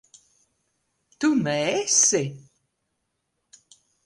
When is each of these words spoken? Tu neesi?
Tu 1.19 1.29
neesi? 1.43 2.23